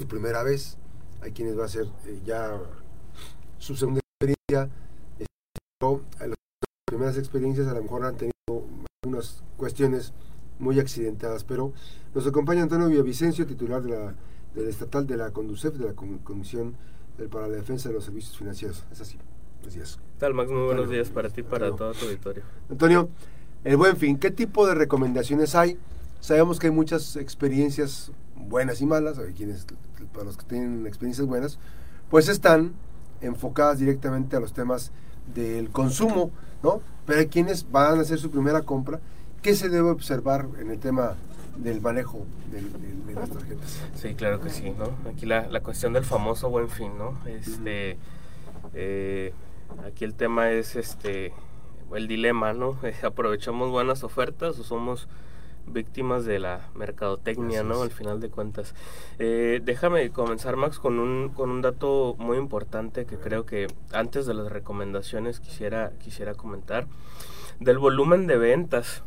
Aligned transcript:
su 0.00 0.06
primera 0.06 0.44
vez, 0.44 0.76
hay 1.20 1.32
quienes 1.32 1.58
va 1.58 1.64
a 1.64 1.68
ser 1.68 1.86
eh, 2.06 2.20
ya 2.24 2.56
su 3.58 3.74
segunda 3.74 4.00
experiencia. 4.00 4.70
las 6.20 6.36
primeras 6.86 7.18
experiencias 7.18 7.66
a 7.66 7.74
lo 7.74 7.82
mejor 7.82 8.04
han 8.04 8.16
tenido 8.16 8.32
algunas 9.02 9.42
cuestiones 9.56 10.12
muy 10.60 10.78
accidentadas, 10.78 11.42
pero 11.42 11.72
nos 12.14 12.24
acompaña 12.28 12.62
Antonio 12.62 12.88
Villavicencio, 12.88 13.44
titular 13.44 13.82
de 13.82 13.90
la, 13.90 14.14
del 14.54 14.68
estatal 14.68 15.04
de 15.04 15.16
la 15.16 15.32
CONDUCEF, 15.32 15.74
de 15.74 15.86
la 15.86 15.94
Comisión 15.94 16.76
para 17.32 17.48
la 17.48 17.54
Defensa 17.54 17.88
de 17.88 17.96
los 17.96 18.04
Servicios 18.04 18.38
Financieros. 18.38 18.84
Es 18.92 19.00
así. 19.00 19.18
Buenos 19.56 19.74
días. 19.74 19.96
¿Qué 19.96 20.20
tal, 20.20 20.32
Max? 20.32 20.48
Muy 20.48 20.62
buenos 20.62 20.88
días 20.88 21.08
para 21.08 21.28
ti 21.28 21.40
y 21.40 21.44
para 21.44 21.74
todo 21.74 21.92
tu 21.92 22.04
auditorio. 22.04 22.44
Antonio, 22.70 23.08
el 23.64 23.76
buen 23.76 23.96
fin, 23.96 24.16
¿qué 24.16 24.30
tipo 24.30 24.64
de 24.64 24.76
recomendaciones 24.76 25.56
hay? 25.56 25.76
Sabemos 26.20 26.60
que 26.60 26.68
hay 26.68 26.72
muchas 26.72 27.16
experiencias 27.16 28.12
buenas 28.38 28.80
y 28.80 28.86
malas, 28.86 29.18
hay 29.18 29.32
quienes, 29.32 29.66
para 30.12 30.24
los 30.24 30.36
que 30.36 30.44
tienen 30.44 30.86
experiencias 30.86 31.26
buenas, 31.26 31.58
pues 32.10 32.28
están 32.28 32.72
enfocadas 33.20 33.78
directamente 33.78 34.36
a 34.36 34.40
los 34.40 34.52
temas 34.52 34.92
del 35.34 35.70
consumo, 35.70 36.30
¿no? 36.62 36.80
Pero 37.06 37.20
hay 37.20 37.26
quienes 37.28 37.70
van 37.70 37.98
a 37.98 38.02
hacer 38.02 38.18
su 38.18 38.30
primera 38.30 38.62
compra. 38.62 39.00
¿Qué 39.42 39.54
se 39.54 39.68
debe 39.68 39.90
observar 39.90 40.46
en 40.60 40.70
el 40.70 40.78
tema 40.78 41.14
del 41.56 41.80
manejo 41.80 42.24
de, 42.50 43.14
las 43.14 43.30
tarjetas? 43.30 43.80
Sí, 43.94 44.14
claro 44.14 44.40
que 44.40 44.50
sí, 44.50 44.72
¿no? 44.78 45.10
Aquí 45.10 45.26
la, 45.26 45.48
la 45.48 45.60
cuestión 45.60 45.92
del 45.92 46.04
famoso 46.04 46.50
buen 46.50 46.68
fin, 46.68 46.92
¿no? 46.98 47.18
Este, 47.26 47.98
eh, 48.74 49.32
aquí 49.86 50.04
el 50.04 50.14
tema 50.14 50.50
es 50.50 50.76
este 50.76 51.32
el 51.94 52.08
dilema, 52.08 52.52
¿no? 52.52 52.78
¿Aprovechamos 53.02 53.70
buenas 53.70 54.04
ofertas 54.04 54.58
o 54.58 54.64
somos 54.64 55.08
víctimas 55.72 56.24
de 56.24 56.38
la 56.38 56.68
mercadotecnia, 56.74 57.62
¿no? 57.62 57.82
Al 57.82 57.90
final 57.90 58.20
de 58.20 58.30
cuentas. 58.30 58.74
Eh, 59.18 59.60
déjame 59.64 60.10
comenzar, 60.10 60.56
Max, 60.56 60.78
con 60.78 60.98
un, 60.98 61.30
con 61.30 61.50
un 61.50 61.62
dato 61.62 62.16
muy 62.18 62.38
importante 62.38 63.06
que 63.06 63.16
creo 63.16 63.46
que 63.46 63.68
antes 63.92 64.26
de 64.26 64.34
las 64.34 64.50
recomendaciones 64.50 65.40
quisiera, 65.40 65.92
quisiera 65.98 66.34
comentar. 66.34 66.86
Del 67.60 67.78
volumen 67.78 68.26
de 68.26 68.38
ventas 68.38 69.02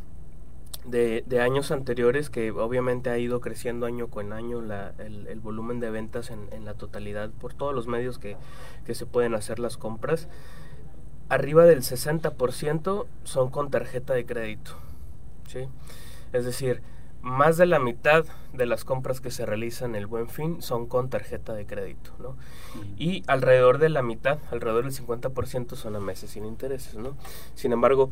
de, 0.84 1.24
de 1.26 1.40
años 1.40 1.70
anteriores, 1.70 2.30
que 2.30 2.50
obviamente 2.50 3.10
ha 3.10 3.18
ido 3.18 3.40
creciendo 3.40 3.86
año 3.86 4.08
con 4.08 4.32
año 4.32 4.60
la, 4.60 4.94
el, 4.98 5.26
el, 5.28 5.40
volumen 5.40 5.80
de 5.80 5.90
ventas 5.90 6.30
en, 6.30 6.48
en, 6.52 6.64
la 6.64 6.74
totalidad 6.74 7.30
por 7.30 7.54
todos 7.54 7.74
los 7.74 7.86
medios 7.86 8.18
que, 8.18 8.36
que 8.84 8.94
se 8.94 9.06
pueden 9.06 9.34
hacer 9.34 9.58
las 9.58 9.76
compras. 9.76 10.28
Arriba 11.28 11.64
del 11.64 11.80
60% 11.80 13.06
son 13.24 13.50
con 13.50 13.70
tarjeta 13.70 14.12
de 14.12 14.26
crédito. 14.26 14.72
¿sí? 15.48 15.68
Es 16.32 16.44
decir, 16.44 16.82
más 17.22 17.56
de 17.56 17.66
la 17.66 17.78
mitad 17.78 18.24
de 18.52 18.66
las 18.66 18.84
compras 18.84 19.20
que 19.20 19.30
se 19.30 19.46
realizan 19.46 19.94
el 19.94 20.06
buen 20.06 20.28
fin 20.28 20.60
son 20.60 20.86
con 20.86 21.08
tarjeta 21.08 21.54
de 21.54 21.66
crédito, 21.66 22.10
¿no? 22.18 22.36
Y 22.96 23.22
alrededor 23.28 23.78
de 23.78 23.88
la 23.88 24.02
mitad, 24.02 24.38
alrededor 24.50 24.84
del 24.84 24.92
50% 24.92 25.76
son 25.76 25.94
a 25.94 26.00
meses 26.00 26.30
sin 26.30 26.44
intereses, 26.44 26.96
¿no? 26.96 27.16
Sin 27.54 27.72
embargo, 27.72 28.10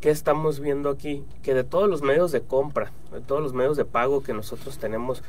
¿qué 0.00 0.10
estamos 0.10 0.60
viendo 0.60 0.90
aquí? 0.90 1.24
Que 1.42 1.54
de 1.54 1.64
todos 1.64 1.88
los 1.88 2.02
medios 2.02 2.32
de 2.32 2.42
compra, 2.42 2.92
de 3.12 3.22
todos 3.22 3.42
los 3.42 3.54
medios 3.54 3.78
de 3.78 3.86
pago 3.86 4.22
que 4.22 4.34
nosotros 4.34 4.78
tenemos, 4.78 5.22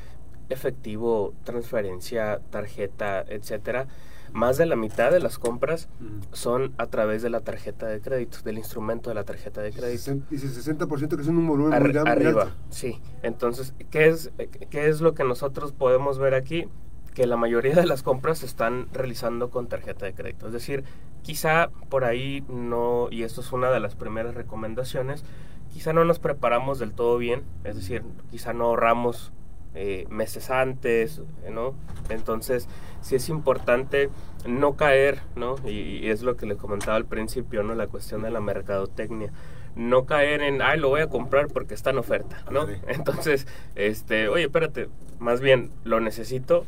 efectivo, 0.50 1.34
transferencia, 1.45 2.42
tarjeta, 2.50 3.22
etcétera, 3.22 3.88
más 4.33 4.57
de 4.57 4.65
la 4.65 4.75
mitad 4.75 5.11
de 5.11 5.19
las 5.19 5.37
compras 5.37 5.89
son 6.31 6.73
a 6.77 6.87
través 6.87 7.21
de 7.21 7.29
la 7.29 7.41
tarjeta 7.41 7.87
de 7.87 8.01
crédito, 8.01 8.39
del 8.43 8.57
instrumento 8.57 9.09
de 9.09 9.15
la 9.15 9.23
tarjeta 9.23 9.61
de 9.61 9.71
crédito. 9.71 10.15
Dice 10.29 10.47
60% 10.47 11.15
que 11.15 11.21
es 11.21 11.27
un 11.27 11.47
volumen 11.47 11.81
muy 11.81 11.97
Arriba, 11.97 12.55
sí. 12.69 12.99
Entonces, 13.23 13.73
¿qué 13.89 14.07
es, 14.09 14.31
¿qué 14.69 14.88
es 14.88 15.01
lo 15.01 15.13
que 15.13 15.23
nosotros 15.23 15.71
podemos 15.71 16.19
ver 16.19 16.33
aquí? 16.33 16.67
Que 17.13 17.27
la 17.27 17.38
mayoría 17.38 17.75
de 17.75 17.85
las 17.85 18.03
compras 18.03 18.39
se 18.39 18.45
están 18.45 18.88
realizando 18.93 19.49
con 19.49 19.67
tarjeta 19.67 20.05
de 20.05 20.13
crédito. 20.13 20.47
Es 20.47 20.53
decir, 20.53 20.83
quizá 21.21 21.69
por 21.89 22.05
ahí 22.05 22.43
no, 22.47 23.07
y 23.11 23.23
esto 23.23 23.41
es 23.41 23.51
una 23.51 23.69
de 23.69 23.79
las 23.79 23.95
primeras 23.95 24.35
recomendaciones, 24.35 25.23
quizá 25.72 25.94
no 25.94 26.06
nos 26.06 26.19
preparamos 26.19 26.79
del 26.79 26.94
todo 26.94 27.17
bien, 27.17 27.44
es 27.63 27.75
decir, 27.75 28.03
quizá 28.29 28.53
no 28.53 28.66
ahorramos 28.66 29.31
eh, 29.73 30.05
meses 30.09 30.49
antes, 30.49 31.21
¿no? 31.49 31.75
Entonces, 32.09 32.67
sí 33.01 33.15
es 33.15 33.29
importante 33.29 34.09
no 34.45 34.75
caer, 34.75 35.21
¿no? 35.35 35.55
Y, 35.65 36.09
es 36.09 36.23
lo 36.23 36.35
que 36.35 36.45
le 36.45 36.57
comentaba 36.57 36.97
al 36.97 37.05
principio, 37.05 37.63
¿no? 37.63 37.75
La 37.75 37.87
cuestión 37.87 38.21
de 38.21 38.31
la 38.31 38.41
mercadotecnia. 38.41 39.31
No 39.75 40.05
caer 40.05 40.41
en, 40.41 40.61
ay, 40.61 40.79
lo 40.79 40.89
voy 40.89 41.01
a 41.01 41.07
comprar 41.07 41.47
porque 41.47 41.73
está 41.73 41.91
en 41.91 41.99
oferta, 41.99 42.43
¿no? 42.51 42.67
Entonces, 42.87 43.47
este, 43.75 44.27
oye, 44.27 44.45
espérate, 44.45 44.89
más 45.19 45.39
bien, 45.39 45.71
lo 45.83 45.99
necesito, 45.99 46.65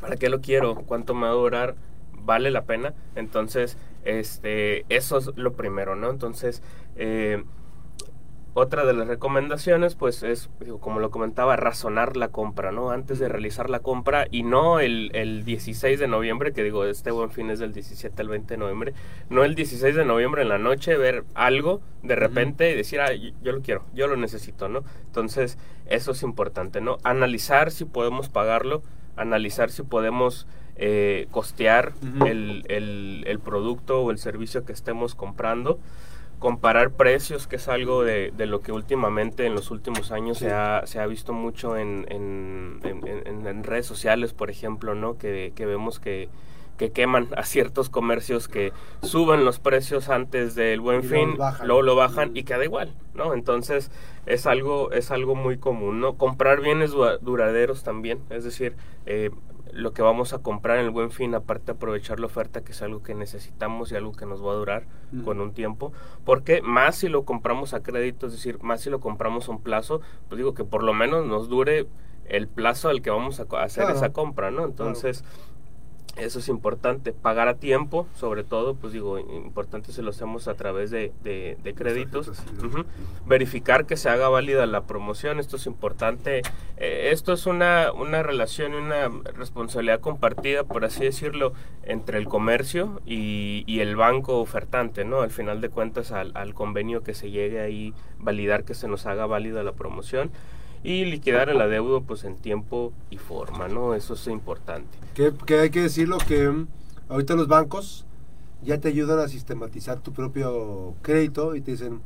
¿para 0.00 0.16
qué 0.16 0.28
lo 0.28 0.40
quiero? 0.40 0.76
¿Cuánto 0.76 1.14
me 1.14 1.26
va 1.26 1.32
a 1.32 1.34
durar? 1.34 1.74
¿Vale 2.12 2.50
la 2.50 2.62
pena? 2.62 2.94
Entonces, 3.16 3.76
este, 4.04 4.86
eso 4.88 5.18
es 5.18 5.30
lo 5.36 5.52
primero, 5.52 5.94
¿no? 5.94 6.10
Entonces, 6.10 6.62
eh, 6.96 7.44
otra 8.54 8.86
de 8.86 8.92
las 8.92 9.08
recomendaciones, 9.08 9.96
pues 9.96 10.22
es, 10.22 10.48
como 10.80 11.00
lo 11.00 11.10
comentaba, 11.10 11.56
razonar 11.56 12.16
la 12.16 12.28
compra, 12.28 12.70
¿no? 12.70 12.90
Antes 12.90 13.18
de 13.18 13.28
realizar 13.28 13.68
la 13.68 13.80
compra 13.80 14.28
y 14.30 14.44
no 14.44 14.78
el, 14.78 15.10
el 15.12 15.44
16 15.44 15.98
de 15.98 16.06
noviembre, 16.06 16.52
que 16.52 16.62
digo, 16.62 16.84
este 16.84 17.10
buen 17.10 17.32
fin 17.32 17.50
es 17.50 17.58
del 17.58 17.72
17 17.72 18.22
al 18.22 18.28
20 18.28 18.54
de 18.54 18.58
noviembre, 18.58 18.94
no 19.28 19.42
el 19.42 19.56
16 19.56 19.96
de 19.96 20.04
noviembre 20.04 20.42
en 20.42 20.48
la 20.48 20.58
noche 20.58 20.96
ver 20.96 21.24
algo 21.34 21.80
de 22.04 22.14
repente 22.14 22.70
y 22.70 22.76
decir, 22.76 23.00
ah, 23.00 23.12
yo 23.12 23.52
lo 23.52 23.60
quiero, 23.60 23.84
yo 23.92 24.06
lo 24.06 24.16
necesito, 24.16 24.68
¿no? 24.68 24.84
Entonces, 25.06 25.58
eso 25.86 26.12
es 26.12 26.22
importante, 26.22 26.80
¿no? 26.80 26.98
Analizar 27.02 27.72
si 27.72 27.84
podemos 27.84 28.28
pagarlo, 28.28 28.82
analizar 29.16 29.72
si 29.72 29.82
podemos 29.82 30.46
eh, 30.76 31.26
costear 31.32 31.92
el, 32.24 32.64
el, 32.68 33.24
el 33.26 33.40
producto 33.40 34.00
o 34.00 34.12
el 34.12 34.18
servicio 34.18 34.64
que 34.64 34.72
estemos 34.72 35.16
comprando 35.16 35.80
comparar 36.38 36.90
precios, 36.90 37.46
que 37.46 37.56
es 37.56 37.68
algo 37.68 38.04
de, 38.04 38.32
de, 38.36 38.46
lo 38.46 38.60
que 38.60 38.72
últimamente 38.72 39.46
en 39.46 39.54
los 39.54 39.70
últimos 39.70 40.12
años 40.12 40.38
se, 40.38 40.52
ha, 40.52 40.86
se 40.86 41.00
ha 41.00 41.06
visto 41.06 41.32
mucho 41.32 41.76
en, 41.76 42.06
en, 42.10 42.80
en, 42.84 43.64
redes 43.64 43.86
sociales, 43.86 44.32
por 44.34 44.50
ejemplo, 44.50 44.94
¿no? 44.94 45.16
Que, 45.16 45.52
que 45.54 45.64
vemos 45.64 46.00
que, 46.00 46.28
que 46.76 46.90
queman 46.90 47.28
a 47.36 47.44
ciertos 47.44 47.88
comercios 47.88 48.48
que 48.48 48.72
suben 49.02 49.44
los 49.44 49.58
precios 49.58 50.08
antes 50.08 50.54
del 50.54 50.80
buen 50.80 51.02
fin, 51.02 51.36
luego 51.62 51.82
lo 51.82 51.96
bajan 51.96 52.36
y 52.36 52.42
queda 52.44 52.64
igual, 52.64 52.94
¿no? 53.14 53.32
Entonces 53.32 53.90
es 54.26 54.46
algo 54.46 54.90
es 54.92 55.10
algo 55.10 55.34
muy 55.34 55.58
común, 55.58 56.00
¿no? 56.00 56.14
Comprar 56.14 56.60
bienes 56.60 56.92
duraderos 57.20 57.84
también, 57.84 58.20
es 58.30 58.44
decir, 58.44 58.76
eh, 59.06 59.30
lo 59.72 59.92
que 59.92 60.02
vamos 60.02 60.32
a 60.32 60.38
comprar 60.38 60.78
en 60.78 60.84
el 60.84 60.90
buen 60.90 61.10
fin, 61.10 61.34
aparte 61.34 61.66
de 61.66 61.72
aprovechar 61.72 62.20
la 62.20 62.26
oferta, 62.26 62.62
que 62.62 62.72
es 62.72 62.82
algo 62.82 63.02
que 63.02 63.14
necesitamos 63.14 63.90
y 63.90 63.96
algo 63.96 64.12
que 64.12 64.26
nos 64.26 64.44
va 64.44 64.52
a 64.52 64.54
durar 64.54 64.86
con 65.24 65.40
un 65.40 65.52
tiempo, 65.52 65.92
porque 66.24 66.60
más 66.62 66.96
si 66.96 67.08
lo 67.08 67.24
compramos 67.24 67.74
a 67.74 67.82
crédito, 67.82 68.26
es 68.26 68.32
decir, 68.32 68.58
más 68.62 68.80
si 68.80 68.90
lo 68.90 69.00
compramos 69.00 69.48
a 69.48 69.52
un 69.52 69.62
plazo, 69.62 70.00
pues 70.28 70.36
digo 70.38 70.54
que 70.54 70.64
por 70.64 70.82
lo 70.82 70.92
menos 70.92 71.26
nos 71.26 71.48
dure 71.48 71.86
el 72.26 72.48
plazo 72.48 72.88
al 72.88 73.02
que 73.02 73.10
vamos 73.10 73.40
a 73.40 73.46
hacer 73.62 73.90
esa 73.90 74.12
compra, 74.12 74.50
¿no? 74.50 74.64
Entonces, 74.64 75.24
eso 76.16 76.38
es 76.38 76.48
importante, 76.48 77.12
pagar 77.12 77.48
a 77.48 77.54
tiempo, 77.54 78.06
sobre 78.14 78.44
todo, 78.44 78.74
pues 78.74 78.92
digo, 78.92 79.18
importante 79.18 79.92
si 79.92 80.00
lo 80.00 80.10
hacemos 80.10 80.46
a 80.46 80.54
través 80.54 80.90
de, 80.90 81.12
de, 81.22 81.74
créditos. 81.74 82.30
Verificar 83.26 83.86
que 83.86 83.96
se 83.96 84.08
haga 84.08 84.28
válida 84.28 84.66
la 84.66 84.82
promoción, 84.82 85.40
esto 85.40 85.56
es 85.56 85.66
importante. 85.66 86.42
Eh, 86.76 87.10
esto 87.12 87.32
es 87.32 87.46
una, 87.46 87.92
una 87.92 88.22
relación, 88.22 88.74
una 88.74 89.08
responsabilidad 89.36 90.00
compartida, 90.00 90.64
por 90.64 90.84
así 90.84 91.04
decirlo, 91.04 91.52
entre 91.82 92.18
el 92.18 92.28
comercio 92.28 93.00
y, 93.04 93.64
y 93.66 93.80
el 93.80 93.96
banco 93.96 94.40
ofertante, 94.40 95.04
¿no? 95.04 95.20
Al 95.20 95.30
final 95.30 95.60
de 95.60 95.68
cuentas, 95.68 96.12
al, 96.12 96.30
al 96.34 96.54
convenio 96.54 97.02
que 97.02 97.14
se 97.14 97.30
llegue 97.30 97.60
ahí, 97.60 97.92
validar 98.18 98.64
que 98.64 98.74
se 98.74 98.88
nos 98.88 99.06
haga 99.06 99.26
válida 99.26 99.62
la 99.62 99.72
promoción 99.72 100.30
y 100.84 101.06
liquidar 101.06 101.48
el 101.48 101.60
adeudo 101.60 102.02
pues 102.02 102.24
en 102.24 102.36
tiempo 102.36 102.92
y 103.10 103.16
forma, 103.16 103.68
¿no? 103.68 103.94
Eso 103.94 104.14
es 104.14 104.26
importante. 104.26 104.98
Que, 105.14 105.32
que 105.46 105.60
hay 105.60 105.70
que 105.70 105.80
decirlo 105.80 106.18
que 106.18 106.48
mm, 106.48 106.68
ahorita 107.08 107.34
los 107.34 107.48
bancos 107.48 108.04
ya 108.62 108.78
te 108.78 108.88
ayudan 108.88 109.18
a 109.18 109.28
sistematizar 109.28 110.00
tu 110.00 110.12
propio 110.12 110.94
crédito 111.00 111.56
y 111.56 111.62
te 111.62 111.72
dicen, 111.72 112.02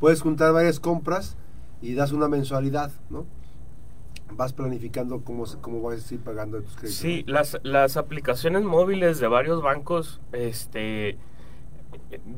puedes 0.00 0.20
juntar 0.20 0.52
varias 0.52 0.80
compras 0.80 1.36
y 1.80 1.94
das 1.94 2.10
una 2.10 2.28
mensualidad, 2.28 2.90
¿no? 3.08 3.24
Vas 4.32 4.52
planificando 4.52 5.22
cómo, 5.22 5.44
cómo 5.60 5.80
vas 5.80 6.10
a 6.10 6.14
ir 6.14 6.20
pagando 6.20 6.60
tus 6.60 6.74
créditos. 6.74 6.98
Sí, 6.98 7.24
las, 7.26 7.58
las 7.62 7.96
aplicaciones 7.96 8.64
móviles 8.64 9.20
de 9.20 9.28
varios 9.28 9.62
bancos, 9.62 10.20
este 10.32 11.16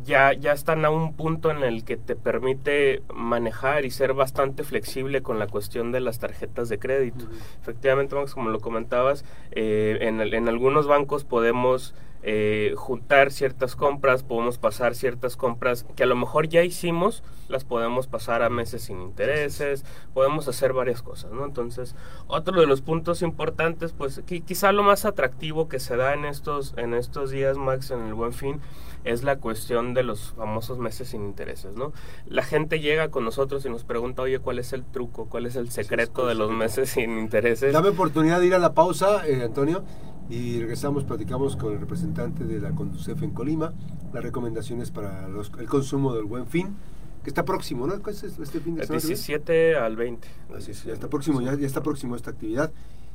ya, 0.04 0.32
ya 0.32 0.52
están 0.52 0.84
a 0.84 0.90
un 0.90 1.14
punto 1.14 1.50
en 1.50 1.62
el 1.62 1.84
que 1.84 1.96
te 1.96 2.16
permite 2.16 3.02
manejar 3.14 3.84
y 3.84 3.90
ser 3.90 4.14
bastante 4.14 4.64
flexible 4.64 5.22
con 5.22 5.38
la 5.38 5.46
cuestión 5.46 5.92
de 5.92 6.00
las 6.00 6.18
tarjetas 6.18 6.68
de 6.68 6.78
crédito. 6.78 7.26
Efectivamente, 7.60 8.16
como 8.34 8.50
lo 8.50 8.60
comentabas, 8.60 9.24
eh, 9.52 9.98
en, 10.00 10.20
en, 10.20 10.48
algunos 10.48 10.86
bancos 10.86 11.24
podemos 11.24 11.94
eh, 12.22 12.74
juntar 12.76 13.30
ciertas 13.30 13.76
compras, 13.76 14.22
podemos 14.22 14.58
pasar 14.58 14.94
ciertas 14.94 15.36
compras 15.36 15.86
que 15.96 16.02
a 16.02 16.06
lo 16.06 16.16
mejor 16.16 16.48
ya 16.48 16.62
hicimos, 16.62 17.22
las 17.48 17.64
podemos 17.64 18.06
pasar 18.06 18.42
a 18.42 18.50
meses 18.50 18.82
sin 18.82 19.00
intereses, 19.00 19.84
podemos 20.12 20.46
hacer 20.46 20.72
varias 20.72 21.02
cosas, 21.02 21.32
¿no? 21.32 21.44
Entonces, 21.44 21.96
otro 22.26 22.60
de 22.60 22.66
los 22.66 22.82
puntos 22.82 23.22
importantes, 23.22 23.92
pues 23.92 24.22
quizá 24.26 24.72
lo 24.72 24.82
más 24.82 25.04
atractivo 25.04 25.68
que 25.68 25.80
se 25.80 25.96
da 25.96 26.14
en 26.14 26.24
estos, 26.26 26.74
en 26.76 26.94
estos 26.94 27.30
días, 27.30 27.56
Max, 27.56 27.90
en 27.90 28.02
el 28.02 28.14
buen 28.14 28.32
fin, 28.32 28.60
es 29.04 29.22
la 29.22 29.36
cuestión 29.36 29.94
de 29.94 30.02
los 30.02 30.34
famosos 30.36 30.78
meses 30.78 31.08
sin 31.08 31.24
intereses, 31.24 31.74
¿no? 31.74 31.92
La 32.26 32.42
gente 32.42 32.80
llega 32.80 33.10
con 33.10 33.24
nosotros 33.24 33.64
y 33.64 33.70
nos 33.70 33.84
pregunta, 33.84 34.22
oye, 34.22 34.38
¿cuál 34.40 34.58
es 34.58 34.72
el 34.72 34.84
truco? 34.84 35.26
¿Cuál 35.28 35.46
es 35.46 35.56
el 35.56 35.70
secreto 35.70 36.26
de 36.26 36.34
los 36.34 36.50
meses 36.50 36.90
sin 36.90 37.18
intereses? 37.18 37.72
Dame 37.72 37.88
oportunidad 37.88 38.40
de 38.40 38.46
ir 38.46 38.54
a 38.54 38.58
la 38.58 38.74
pausa, 38.74 39.26
eh, 39.26 39.42
Antonio. 39.42 39.82
Y 40.30 40.60
regresamos, 40.60 41.02
platicamos 41.02 41.56
con 41.56 41.72
el 41.72 41.80
representante 41.80 42.44
de 42.44 42.60
la 42.60 42.70
Conducef 42.70 43.20
en 43.24 43.32
Colima, 43.32 43.72
las 44.12 44.22
recomendaciones 44.22 44.92
para 44.92 45.26
el 45.26 45.66
consumo 45.68 46.14
del 46.14 46.24
buen 46.24 46.46
fin, 46.46 46.76
que 47.24 47.30
está 47.30 47.44
próximo, 47.44 47.88
¿no? 47.88 48.00
¿Cuál 48.00 48.14
es 48.14 48.22
este 48.22 48.60
fin 48.60 48.76
de 48.76 48.86
semana? 48.86 49.02
17 49.02 49.76
al 49.76 49.96
20. 49.96 50.28
Así 50.56 50.70
es, 50.70 50.84
ya 50.84 50.92
está 50.92 51.08
próximo, 51.08 51.40
ya, 51.40 51.54
ya 51.56 51.66
está 51.66 51.82
próximo 51.82 52.14
esta 52.14 52.30
actividad 52.30 52.70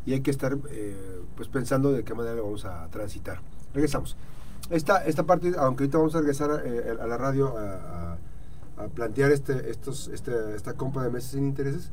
y 0.05 0.11
hay 0.11 0.19
que 0.19 0.29
estar 0.29 0.57
eh, 0.69 1.21
pues 1.37 1.47
pensando 1.47 1.93
de 1.93 2.03
qué 2.03 2.13
manera 2.13 2.41
vamos 2.41 2.65
a 2.65 2.87
transitar. 2.89 3.39
Regresamos. 3.73 4.17
Esta, 4.69 5.05
esta 5.05 5.23
parte, 5.23 5.53
aunque 5.57 5.83
ahorita 5.83 5.97
vamos 5.97 6.15
a 6.15 6.19
regresar 6.19 6.63
eh, 6.65 6.97
a, 6.99 7.07
la 7.07 7.17
radio 7.17 7.53
a, 7.57 8.17
plantear 8.93 9.31
este, 9.31 9.69
estos, 9.69 10.09
este, 10.09 10.53
esta 10.53 10.73
compra 10.73 11.03
de 11.03 11.09
meses 11.09 11.31
sin 11.31 11.45
intereses, 11.45 11.91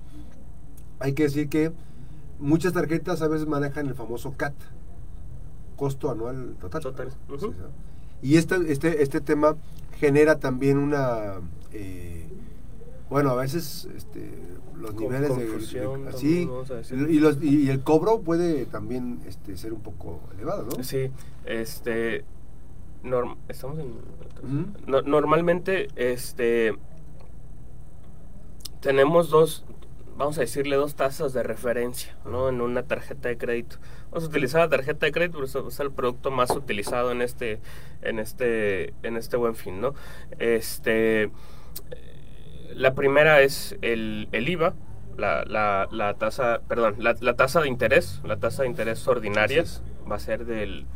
hay 0.98 1.12
que 1.12 1.22
decir 1.22 1.48
que 1.48 1.72
muchas 2.40 2.72
tarjetas 2.72 3.22
a 3.22 3.28
veces 3.28 3.46
manejan 3.46 3.86
el 3.86 3.94
famoso 3.94 4.32
CAT, 4.36 4.54
costo 5.82 6.12
anual 6.12 6.54
total. 6.60 7.10
y 8.22 8.36
este, 8.36 8.54
este, 8.70 9.02
este 9.02 9.20
tema 9.20 9.56
genera 9.98 10.38
también 10.38 10.78
una, 10.78 11.40
eh, 11.72 12.28
bueno, 13.10 13.30
a 13.30 13.34
veces 13.34 13.88
este, 13.96 14.30
los 14.76 14.94
niveles 14.94 15.36
de, 15.36 16.08
así 16.08 16.48
y, 17.08 17.18
los, 17.18 17.42
y, 17.42 17.68
el 17.68 17.82
cobro 17.82 18.20
puede 18.20 18.64
también 18.66 19.18
este, 19.26 19.56
ser 19.56 19.72
un 19.72 19.80
poco 19.80 20.20
elevado, 20.36 20.66
¿no? 20.66 20.84
Sí, 20.84 21.10
este, 21.46 22.24
estamos 23.48 23.80
en, 23.80 24.72
normalmente, 24.86 25.88
este, 25.96 26.76
tenemos 28.78 29.30
dos, 29.30 29.64
vamos 30.22 30.38
a 30.38 30.42
decirle 30.42 30.76
dos 30.76 30.94
tasas 30.94 31.32
de 31.32 31.42
referencia, 31.42 32.16
¿no? 32.24 32.48
En 32.48 32.60
una 32.60 32.84
tarjeta 32.84 33.28
de 33.28 33.36
crédito. 33.36 33.76
Vamos 34.10 34.24
a 34.24 34.28
utilizar 34.28 34.60
la 34.60 34.68
tarjeta 34.68 35.06
de 35.06 35.10
crédito 35.10 35.38
porque 35.38 35.68
es 35.68 35.80
el 35.80 35.90
producto 35.90 36.30
más 36.30 36.50
utilizado 36.50 37.10
en 37.10 37.22
este, 37.22 37.60
en 38.02 38.20
este, 38.20 38.94
en 39.02 39.16
este 39.16 39.36
buen 39.36 39.56
fin, 39.56 39.80
¿no? 39.80 39.94
Este, 40.38 41.30
la 42.72 42.94
primera 42.94 43.40
es 43.42 43.76
el, 43.82 44.28
el 44.30 44.48
IVA, 44.48 44.74
la, 45.16 45.44
la, 45.44 45.88
la, 45.90 46.14
tasa, 46.14 46.60
perdón, 46.68 46.96
la, 46.98 47.16
la, 47.20 47.34
tasa 47.34 47.60
de 47.60 47.68
interés, 47.68 48.20
la 48.24 48.36
tasa 48.36 48.62
de 48.62 48.68
interés 48.68 49.06
ordinaria 49.08 49.64
va 50.08 50.16
a 50.16 50.20
ser 50.20 50.46
del 50.46 50.86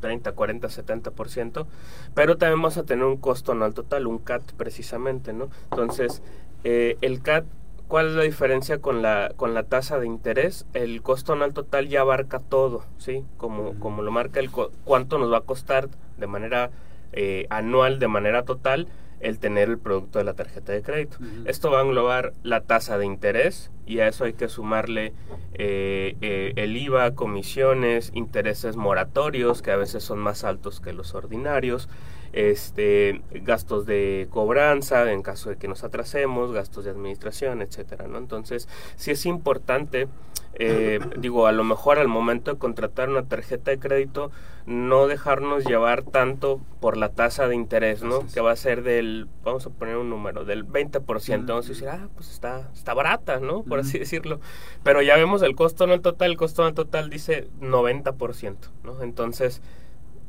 30, 0.00 0.32
40, 0.32 0.68
70%, 0.68 1.66
pero 2.14 2.38
también 2.38 2.62
vamos 2.62 2.78
a 2.78 2.84
tener 2.84 3.04
un 3.04 3.18
costo 3.18 3.52
anual 3.52 3.74
total, 3.74 4.06
un 4.06 4.18
CAT 4.18 4.52
precisamente, 4.52 5.34
¿no? 5.34 5.50
Entonces, 5.70 6.22
eh, 6.64 6.96
el 7.02 7.20
CAT 7.20 7.44
¿Cuál 7.88 8.08
es 8.08 8.12
la 8.14 8.22
diferencia 8.22 8.78
con 8.78 9.02
la, 9.02 9.32
con 9.36 9.54
la 9.54 9.64
tasa 9.64 9.98
de 9.98 10.06
interés? 10.06 10.66
El 10.72 11.02
costo 11.02 11.34
anual 11.34 11.52
total 11.52 11.88
ya 11.88 12.00
abarca 12.00 12.40
todo, 12.40 12.84
¿sí? 12.98 13.24
Como, 13.36 13.78
como 13.78 14.02
lo 14.02 14.10
marca 14.10 14.40
el 14.40 14.50
cuánto 14.50 15.18
nos 15.18 15.30
va 15.32 15.38
a 15.38 15.42
costar 15.42 15.88
de 16.16 16.26
manera 16.26 16.70
eh, 17.12 17.46
anual, 17.50 17.98
de 17.98 18.08
manera 18.08 18.44
total, 18.44 18.88
el 19.20 19.38
tener 19.38 19.68
el 19.68 19.78
producto 19.78 20.18
de 20.18 20.24
la 20.24 20.34
tarjeta 20.34 20.72
de 20.72 20.82
crédito. 20.82 21.18
Esto 21.46 21.70
va 21.70 21.80
a 21.80 21.82
englobar 21.82 22.34
la 22.42 22.60
tasa 22.60 22.98
de 22.98 23.06
interés 23.06 23.70
y 23.86 24.00
a 24.00 24.08
eso 24.08 24.24
hay 24.24 24.34
que 24.34 24.48
sumarle 24.48 25.12
eh, 25.54 26.16
eh, 26.20 26.52
el 26.56 26.76
IVA, 26.76 27.14
comisiones, 27.14 28.10
intereses 28.14 28.76
moratorios, 28.76 29.62
que 29.62 29.70
a 29.70 29.76
veces 29.76 30.04
son 30.04 30.18
más 30.18 30.44
altos 30.44 30.80
que 30.80 30.92
los 30.92 31.14
ordinarios, 31.14 31.88
este, 32.34 33.22
gastos 33.30 33.86
de 33.86 34.26
cobranza 34.28 35.12
en 35.12 35.22
caso 35.22 35.50
de 35.50 35.56
que 35.56 35.68
nos 35.68 35.84
atrasemos, 35.84 36.50
gastos 36.50 36.84
de 36.84 36.90
administración, 36.90 37.62
etcétera, 37.62 38.08
¿no? 38.08 38.18
Entonces, 38.18 38.68
sí 38.96 39.12
es 39.12 39.24
importante, 39.24 40.08
eh, 40.54 40.98
digo, 41.16 41.46
a 41.46 41.52
lo 41.52 41.62
mejor 41.62 42.00
al 42.00 42.08
momento 42.08 42.52
de 42.52 42.58
contratar 42.58 43.08
una 43.08 43.22
tarjeta 43.22 43.70
de 43.70 43.78
crédito, 43.78 44.32
no 44.66 45.06
dejarnos 45.06 45.64
llevar 45.64 46.02
tanto 46.02 46.60
por 46.80 46.96
la 46.96 47.10
tasa 47.10 47.46
de 47.46 47.54
interés, 47.54 48.02
¿no? 48.02 48.26
Que 48.26 48.40
va 48.40 48.50
a 48.50 48.56
ser 48.56 48.82
del, 48.82 49.28
vamos 49.44 49.64
a 49.66 49.70
poner 49.70 49.96
un 49.96 50.10
número, 50.10 50.44
del 50.44 50.66
20%. 50.66 51.46
Vamos 51.46 51.66
a 51.66 51.68
decir, 51.68 51.88
ah, 51.88 52.08
pues 52.16 52.32
está, 52.32 52.68
está 52.74 52.94
barata, 52.94 53.38
¿no? 53.38 53.62
Por 53.62 53.78
así 53.78 53.96
decirlo. 54.00 54.40
Pero 54.82 55.02
ya 55.02 55.14
vemos 55.14 55.42
el 55.42 55.54
costo 55.54 55.84
en 55.84 55.90
el 55.90 56.00
total, 56.00 56.32
el 56.32 56.36
costo 56.36 56.62
en 56.62 56.68
el 56.68 56.74
total 56.74 57.10
dice 57.10 57.46
90%, 57.60 58.56
¿no? 58.82 59.02
Entonces, 59.02 59.62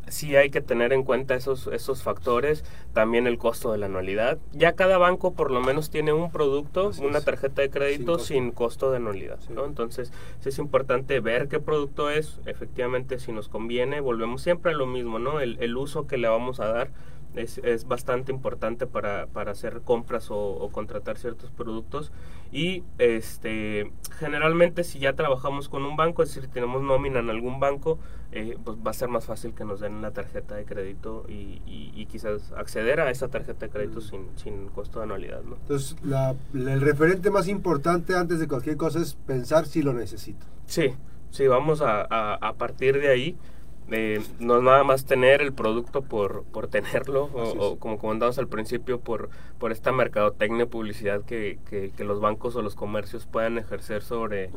sí 0.08 0.36
hay 0.36 0.50
que 0.50 0.62
tener 0.62 0.94
en 0.94 1.04
cuenta 1.04 1.36
esos, 1.36 1.68
esos 1.68 2.04
factores, 2.04 2.64
también 2.94 3.28
el 3.28 3.38
costo 3.38 3.72
de 3.72 3.78
la 3.78 3.88
anualidad. 3.88 4.38
Ya 4.54 4.74
cada 4.74 4.98
banco 4.98 5.34
por 5.34 5.52
lo 5.52 5.62
menos 5.62 5.90
tiene 5.90 6.14
un 6.14 6.32
producto, 6.32 6.92
una 7.02 7.22
tarjeta 7.22 7.62
de 7.62 7.70
crédito 7.70 8.20
sin 8.20 8.52
costo, 8.52 8.92
de 8.92 8.98
anualidad, 8.98 9.40
¿no? 9.50 9.66
Entonces, 9.66 10.12
sí 10.40 10.50
es 10.50 10.58
importante 10.60 11.20
ver 11.20 11.48
qué 11.48 11.60
producto 11.60 12.10
es, 12.10 12.40
efectivamente 12.46 13.20
si 13.20 13.32
nos 13.32 13.50
conviene, 13.50 14.00
volvemos 14.00 14.42
siempre 14.42 14.72
a 14.72 14.76
lo 14.76 14.86
mismo, 14.86 15.20
¿no? 15.20 15.40
El, 15.40 15.58
el 15.60 15.76
uso 15.78 16.08
que 16.08 16.18
le 16.18 16.28
vamos 16.28 16.60
a 16.60 16.68
dar 16.68 16.90
es, 17.38 17.60
es 17.60 17.88
bastante 17.88 18.32
importante 18.32 18.88
para, 18.88 19.28
para 19.28 19.52
hacer 19.52 19.82
compras 19.82 20.28
o, 20.30 20.70
contratar 20.72 21.18
ciertos 21.18 21.52
productos 21.52 22.12
y 22.52 22.84
este 22.98 23.92
generalmente 24.20 24.84
si 24.84 25.00
ya 25.00 25.14
trabajamos 25.14 25.70
con 25.70 25.84
un 25.84 25.96
banco, 25.96 26.24
es 26.24 26.34
decir, 26.34 26.50
tenemos 26.50 26.82
nómina 26.82 27.20
en 27.20 27.30
algún 27.30 27.60
banco, 27.60 28.00
eh, 28.32 28.58
pues 28.64 28.78
va 28.78 28.92
a 28.92 28.94
ser 28.94 29.10
más 29.10 29.26
fácil 29.26 29.54
que 29.54 29.64
nos 29.64 29.80
den 29.80 29.94
una 29.94 30.12
tarjeta 30.12 30.56
de 30.56 30.66
crédito 30.66 31.26
y, 31.28 31.62
y, 31.66 32.06
quizás 32.08 32.52
acceder 32.54 33.00
a 33.00 33.10
esa 33.10 33.28
tarjeta 33.28 33.66
de 33.66 33.72
crédito 33.72 34.02
sin, 34.02 34.28
sin 34.36 34.68
costo 34.70 35.00
de 35.00 35.06
anualidad. 35.06 35.42
¿no? 35.44 35.56
Entonces, 35.56 35.96
la, 36.04 36.36
el 36.54 36.82
referente 36.82 37.30
más 37.30 37.48
importante 37.48 38.16
antes 38.16 38.40
de 38.40 38.48
cualquier 38.48 38.78
cosa 38.78 39.00
es 39.00 39.16
pensar 39.16 39.66
si 39.66 39.82
lo 39.82 39.94
necesito. 39.94 40.46
Sí, 40.66 40.94
sí, 41.32 41.48
vamos 41.48 41.82
a, 41.82 42.02
a, 42.10 42.36
a 42.36 42.54
partir 42.54 43.00
de 43.00 43.10
ahí 43.10 43.38
eh, 43.92 44.20
no 44.40 44.58
es 44.58 44.64
nada 44.64 44.84
más 44.84 45.06
tener 45.06 45.42
el 45.42 45.54
producto 45.54 46.02
por, 46.02 46.44
por 46.46 46.68
tenerlo, 46.68 47.26
o, 47.26 47.78
como 47.78 48.00
comentamos 48.00 48.40
al 48.40 48.48
principio, 48.48 49.00
por, 49.00 49.30
por 49.60 49.72
esta 49.72 49.92
mercadotecnia 49.92 50.66
publicidad 50.66 51.22
que, 51.22 51.60
que, 51.70 52.04
los 52.04 52.20
bancos 52.20 52.56
o 52.56 52.64
los 52.64 52.76
comercios 52.76 53.28
puedan 53.28 53.60
ejercer 53.60 54.02
sobre, 54.02 54.50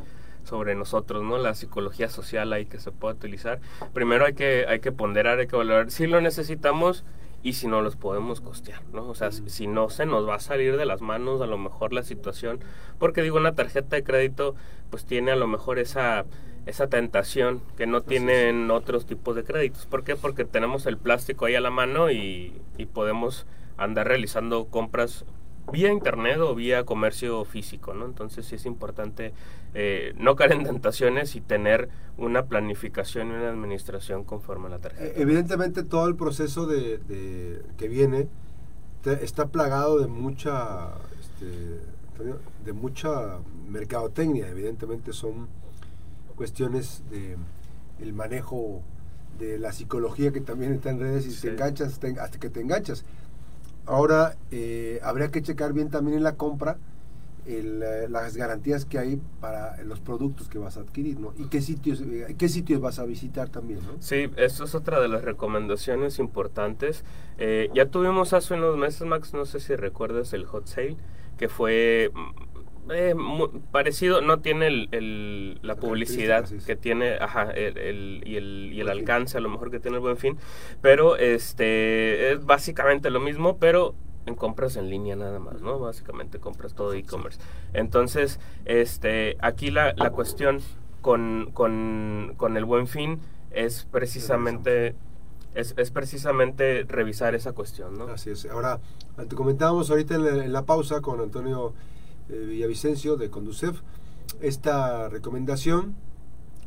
sobre 0.43 0.73
nosotros, 0.73 1.23
¿no? 1.23 1.37
La 1.37 1.53
psicología 1.53 2.09
social 2.09 2.51
ahí 2.53 2.65
que 2.65 2.79
se 2.79 2.91
puede 2.91 3.15
utilizar. 3.15 3.59
Primero 3.93 4.25
hay 4.25 4.33
que, 4.33 4.65
hay 4.67 4.79
que 4.79 4.91
ponderar, 4.91 5.39
hay 5.39 5.47
que 5.47 5.55
valorar 5.55 5.91
si 5.91 6.07
lo 6.07 6.21
necesitamos 6.21 7.05
y 7.43 7.53
si 7.53 7.67
no 7.67 7.81
los 7.81 7.95
podemos 7.95 8.41
costear, 8.41 8.81
¿no? 8.93 9.07
O 9.07 9.15
sea, 9.15 9.31
si 9.31 9.67
no 9.67 9.89
se 9.89 10.05
nos 10.05 10.27
va 10.27 10.35
a 10.35 10.39
salir 10.39 10.75
de 10.75 10.85
las 10.85 11.01
manos 11.01 11.39
a 11.41 11.45
lo 11.45 11.57
mejor 11.57 11.93
la 11.93 12.03
situación, 12.03 12.59
porque 12.97 13.21
digo, 13.21 13.37
una 13.37 13.53
tarjeta 13.53 13.95
de 13.95 14.03
crédito 14.03 14.55
pues 14.89 15.05
tiene 15.05 15.31
a 15.31 15.35
lo 15.35 15.47
mejor 15.47 15.77
esa 15.77 16.25
esa 16.65 16.87
tentación 16.87 17.61
que 17.77 17.87
no 17.87 18.01
tienen 18.01 18.69
otros 18.71 19.05
tipos 19.05 19.35
de 19.35 19.43
créditos. 19.43 19.85
¿Por 19.85 20.03
qué? 20.03 20.15
Porque 20.15 20.45
tenemos 20.45 20.85
el 20.85 20.97
plástico 20.97 21.45
ahí 21.45 21.55
a 21.55 21.61
la 21.61 21.71
mano 21.71 22.11
y, 22.11 22.53
podemos 22.93 23.45
andar 23.77 24.07
realizando 24.07 24.65
compras 24.67 25.25
vía 25.71 25.91
internet 25.91 26.39
o 26.39 26.55
vía 26.55 26.85
comercio 26.85 27.43
físico, 27.45 27.93
¿no? 27.93 28.05
Entonces 28.05 28.45
sí 28.45 28.55
es 28.55 28.65
importante 28.65 29.33
eh, 29.73 30.13
no 30.17 30.35
caer 30.35 30.53
en 30.53 30.63
tentaciones 30.63 31.35
y 31.35 31.41
tener 31.41 31.89
una 32.17 32.45
planificación 32.45 33.27
y 33.27 33.31
una 33.31 33.49
administración 33.49 34.23
conforme 34.23 34.67
a 34.67 34.69
la 34.69 34.79
tarjeta. 34.79 35.05
Eh, 35.05 35.13
evidentemente 35.17 35.83
todo 35.83 36.07
el 36.07 36.15
proceso 36.15 36.65
de, 36.65 37.61
que 37.77 37.87
viene 37.87 38.27
está 39.21 39.47
plagado 39.47 39.99
de 39.99 40.07
mucha 40.07 40.93
este, 41.19 41.79
de 42.65 42.73
mucha 42.73 43.39
mercadotecnia, 43.69 44.47
evidentemente 44.47 45.13
son 45.13 45.47
cuestiones 46.39 47.03
de 47.11 47.35
el 47.99 48.13
manejo 48.13 48.81
de 49.39 49.59
la 49.59 49.73
psicología 49.73 50.31
que 50.31 50.39
también 50.39 50.71
está 50.71 50.89
en 50.89 51.01
redes 51.01 51.27
y 51.27 51.41
te 51.41 51.49
enganchas 51.49 51.99
hasta 52.17 52.39
que 52.39 52.49
te 52.49 52.61
enganchas. 52.61 53.03
Ahora 53.85 54.37
eh, 54.49 55.01
habría 55.03 55.31
que 55.31 55.41
checar 55.41 55.73
bien 55.73 55.89
también 55.89 56.15
en 56.15 56.23
la 56.23 56.37
compra 56.37 56.77
eh, 57.45 58.07
las 58.09 58.37
garantías 58.37 58.85
que 58.85 58.99
hay 58.99 59.19
para 59.41 59.83
los 59.83 59.99
productos 59.99 60.47
que 60.47 60.59
vas 60.59 60.77
a 60.77 60.79
adquirir, 60.79 61.19
¿no? 61.19 61.33
Y 61.37 61.47
qué 61.49 61.61
sitios, 61.61 61.99
eh, 61.99 62.33
qué 62.37 62.47
sitios 62.47 62.79
vas 62.79 62.99
a 62.99 63.03
visitar 63.03 63.49
también, 63.49 63.81
¿no? 63.81 63.97
Sí, 63.99 64.31
eso 64.37 64.63
es 64.63 64.75
otra 64.75 65.01
de 65.01 65.09
las 65.09 65.25
recomendaciones 65.25 66.19
importantes. 66.19 67.03
ya 67.73 67.85
tuvimos 67.87 68.31
hace 68.31 68.53
unos 68.53 68.77
meses, 68.77 69.05
Max, 69.05 69.33
no 69.33 69.43
sé 69.43 69.59
si 69.59 69.75
recuerdas 69.75 70.31
el 70.31 70.45
hot 70.45 70.67
sale, 70.67 70.95
que 71.37 71.49
fue 71.49 72.13
Eh, 72.91 73.15
parecido, 73.71 74.21
no 74.21 74.39
tiene 74.39 74.67
el, 74.67 75.59
la 75.61 75.75
publicidad 75.75 76.49
que 76.65 76.75
tiene, 76.75 77.15
ajá, 77.15 77.51
el, 77.51 78.23
y 78.25 78.35
el, 78.35 78.71
y 78.73 78.81
el 78.81 78.89
alcance 78.89 79.37
a 79.37 79.41
lo 79.41 79.49
mejor 79.49 79.69
que 79.69 79.79
tiene 79.79 79.97
el 79.97 80.01
buen 80.01 80.17
fin, 80.17 80.37
pero 80.81 81.15
este 81.15 82.31
es 82.31 82.43
básicamente 82.45 83.09
lo 83.11 83.19
mismo, 83.19 83.57
pero 83.57 83.93
en 84.25 84.35
compras 84.35 84.75
en 84.75 84.89
línea 84.89 85.15
nada 85.15 85.39
más, 85.39 85.61
¿no? 85.61 85.79
Básicamente 85.79 86.39
compras 86.39 86.73
todo 86.73 86.93
e-commerce. 86.93 87.39
Entonces, 87.73 88.39
este, 88.65 89.37
aquí 89.39 89.71
la, 89.71 89.93
la 89.93 90.09
cuestión 90.11 90.59
con, 91.01 91.51
con, 91.53 92.33
con 92.37 92.57
el 92.57 92.65
buen 92.65 92.87
fin 92.87 93.19
es 93.51 93.87
precisamente 93.91 94.95
es, 95.55 95.73
es, 95.77 95.91
precisamente 95.91 96.85
revisar 96.87 97.33
esa 97.33 97.53
cuestión, 97.53 97.97
¿no? 97.97 98.05
Así 98.05 98.29
es. 98.29 98.45
Ahora, 98.45 98.79
te 99.27 99.35
comentábamos 99.35 99.89
ahorita 99.89 100.15
en 100.15 100.53
la, 100.53 100.63
pausa 100.63 101.01
con 101.01 101.19
Antonio 101.21 101.73
Villavicencio 102.29 103.17
de 103.17 103.29
Conducef, 103.29 103.81
esta 104.41 105.09
recomendación, 105.09 105.95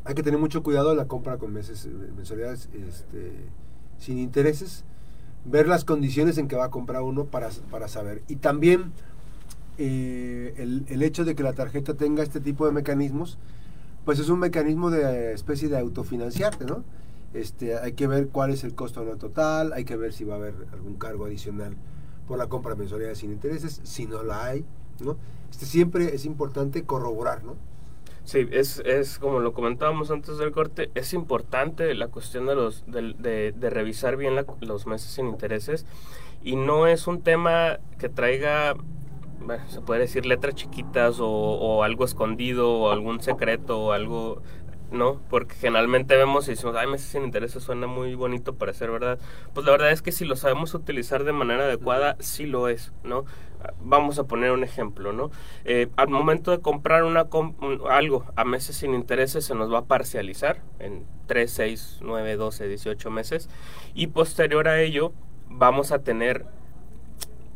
hay 0.04 0.14
que 0.14 0.22
tener 0.22 0.40
mucho 0.40 0.62
cuidado 0.62 0.90
en 0.90 0.96
la 0.96 1.06
compra 1.06 1.38
con 1.38 1.52
meses, 1.52 1.88
mensualidades 2.16 2.68
este, 2.72 3.32
sin 3.98 4.18
intereses, 4.18 4.84
ver 5.44 5.68
las 5.68 5.84
condiciones 5.84 6.38
en 6.38 6.48
que 6.48 6.56
va 6.56 6.66
a 6.66 6.70
comprar 6.70 7.02
uno 7.02 7.26
para, 7.26 7.50
para 7.70 7.88
saber. 7.88 8.22
Y 8.28 8.36
también 8.36 8.92
eh, 9.78 10.54
el, 10.58 11.02
hecho 11.02 11.24
de 11.24 11.34
que 11.34 11.42
la 11.42 11.52
tarjeta 11.52 11.94
tenga 11.94 12.22
este 12.22 12.40
tipo 12.40 12.66
de 12.66 12.72
mecanismos, 12.72 13.38
pues 14.04 14.18
es 14.18 14.28
un 14.28 14.38
mecanismo 14.40 14.90
de 14.90 15.32
especie 15.32 15.68
de 15.68 15.78
autofinanciarte, 15.78 16.64
¿no? 16.64 16.84
Este, 17.32 17.78
hay 17.78 17.92
que 17.92 18.06
ver 18.06 18.28
cuál 18.28 18.50
es 18.50 18.64
el 18.64 18.74
costo 18.74 19.02
total, 19.16 19.72
hay 19.72 19.84
que 19.84 19.96
ver 19.96 20.12
si 20.12 20.24
va 20.24 20.34
a 20.34 20.36
haber 20.36 20.54
algún 20.72 20.96
cargo 20.96 21.24
adicional 21.24 21.76
por 22.28 22.36
la 22.36 22.48
compra 22.48 22.74
de 22.74 22.80
mensualidades 22.80 23.18
sin 23.18 23.32
intereses, 23.32 23.80
si 23.84 24.06
no 24.06 24.22
la 24.22 24.44
hay, 24.44 24.64
¿no? 25.02 25.16
Este, 25.50 25.66
siempre 25.66 26.14
es 26.14 26.24
importante 26.24 26.84
corroborar, 26.84 27.44
¿no? 27.44 27.56
Sí, 28.24 28.46
es, 28.52 28.80
es 28.84 29.18
como 29.18 29.40
lo 29.40 29.52
comentábamos 29.52 30.10
antes 30.10 30.38
del 30.38 30.52
corte, 30.52 30.90
es 30.94 31.12
importante 31.12 31.92
la 31.94 32.08
cuestión 32.08 32.46
de, 32.46 32.54
los, 32.54 32.84
de, 32.86 33.52
de, 33.52 33.70
revisar 33.70 34.16
bien 34.16 34.36
los 34.60 34.86
meses 34.86 35.10
sin 35.10 35.26
intereses 35.26 35.86
y 36.44 36.54
no 36.54 36.86
es 36.86 37.08
un 37.08 37.22
tema 37.22 37.80
que 37.98 38.08
traiga 38.08 38.76
bueno, 39.40 39.68
se 39.68 39.80
puede 39.80 40.02
decir 40.02 40.24
letras 40.24 40.54
chiquitas 40.54 41.18
o, 41.18 41.28
o, 41.28 41.82
algo 41.82 42.04
escondido 42.04 42.70
o 42.72 42.90
algún 42.92 43.20
secreto 43.20 43.80
o 43.80 43.92
algo 43.92 44.40
¿no? 44.92 45.20
Porque 45.30 45.54
generalmente 45.54 46.16
vemos 46.16 46.46
y 46.46 46.52
decimos, 46.52 46.76
ay, 46.76 46.86
meses 46.86 47.08
sin 47.08 47.24
intereses 47.24 47.62
suena 47.62 47.86
muy 47.86 48.14
bonito 48.14 48.54
para 48.54 48.72
ser 48.74 48.90
verdad. 48.90 49.18
Pues 49.54 49.66
la 49.66 49.72
verdad 49.72 49.90
es 49.90 50.02
que 50.02 50.12
si 50.12 50.24
lo 50.24 50.36
sabemos 50.36 50.74
utilizar 50.74 51.24
de 51.24 51.32
manera 51.32 51.64
adecuada, 51.64 52.16
sí 52.20 52.46
lo 52.46 52.68
es, 52.68 52.92
¿no? 53.02 53.24
Vamos 53.82 54.18
a 54.18 54.24
poner 54.24 54.52
un 54.52 54.64
ejemplo, 54.64 55.12
¿no? 55.12 55.30
Eh, 55.64 55.88
al 55.96 56.08
momento 56.08 56.50
de 56.50 56.60
comprar 56.60 57.04
una 57.04 57.26
algo 57.90 58.24
a 58.36 58.44
meses 58.44 58.76
sin 58.76 58.94
intereses 58.94 59.44
se 59.44 59.54
nos 59.54 59.72
va 59.72 59.78
a 59.78 59.84
parcializar 59.84 60.60
en 60.78 61.04
3, 61.26 61.50
6, 61.50 61.98
9, 62.02 62.36
12, 62.36 62.68
18 62.68 63.10
meses 63.10 63.48
y 63.94 64.08
posterior 64.08 64.68
a 64.68 64.80
ello 64.80 65.12
vamos 65.48 65.92
a 65.92 66.00
tener 66.00 66.46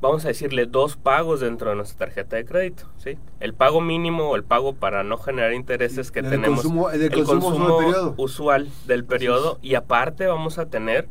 vamos 0.01 0.25
a 0.25 0.29
decirle, 0.29 0.67
dos 0.67 0.97
pagos 0.97 1.41
dentro 1.41 1.71
de 1.71 1.77
nuestra 1.77 2.07
tarjeta 2.07 2.37
de 2.37 2.45
crédito. 2.45 2.85
¿sí? 2.97 3.19
El 3.41 3.55
pago 3.55 3.81
mínimo 3.81 4.31
o 4.31 4.37
el 4.37 4.45
pago 4.45 4.75
para 4.75 5.03
no 5.03 5.19
generar 5.19 5.53
intereses 5.53 6.11
que 6.11 6.23
tenemos. 6.23 6.63
Consumo, 6.63 6.91
el, 6.91 7.11
consumo, 7.25 8.15
usual 8.17 8.69
del 8.87 9.05
periodo. 9.05 9.59
Y 9.63 9.75
aparte 9.75 10.27
vamos 10.27 10.59
a 10.59 10.67
tener 10.67 11.09